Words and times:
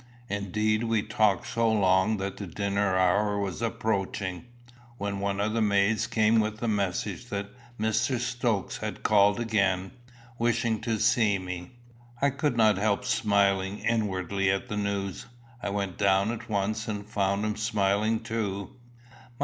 Indeed 0.29 0.85
we 0.85 1.03
talked 1.03 1.45
so 1.45 1.71
long 1.71 2.17
that 2.17 2.37
the 2.37 2.47
dinner 2.47 2.97
hour 2.97 3.37
was 3.37 3.61
approaching, 3.61 4.45
when 4.97 5.19
one 5.19 5.39
of 5.39 5.53
the 5.53 5.61
maids 5.61 6.07
came 6.07 6.39
with 6.39 6.57
the 6.57 6.67
message 6.67 7.27
that 7.29 7.51
Mr. 7.79 8.17
Stokes 8.17 8.77
had 8.77 9.03
called 9.03 9.39
again, 9.39 9.91
wishing 10.39 10.81
to 10.81 10.97
see 10.99 11.37
me. 11.37 11.73
I 12.19 12.31
could 12.31 12.57
not 12.57 12.77
help 12.79 13.05
smiling 13.05 13.77
inwardly 13.77 14.49
at 14.49 14.69
the 14.69 14.75
news. 14.77 15.27
I 15.61 15.69
went 15.69 15.99
down 15.99 16.31
at 16.31 16.49
once, 16.49 16.87
and 16.87 17.05
found 17.05 17.45
him 17.45 17.55
smiling 17.55 18.21
too. 18.21 18.71